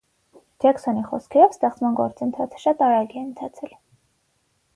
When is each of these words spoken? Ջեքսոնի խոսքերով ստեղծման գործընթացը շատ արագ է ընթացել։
Ջեքսոնի 0.63 1.03
խոսքերով 1.09 1.53
ստեղծման 1.55 1.99
գործընթացը 2.01 2.63
շատ 2.65 2.83
արագ 2.87 3.15
է 3.21 3.25
ընթացել։ 3.27 3.79